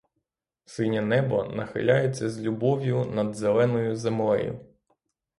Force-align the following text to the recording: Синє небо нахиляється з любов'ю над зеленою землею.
Синє 0.65 1.01
небо 1.01 1.43
нахиляється 1.43 2.29
з 2.29 2.41
любов'ю 2.41 3.05
над 3.05 3.35
зеленою 3.35 3.95
землею. 3.95 4.59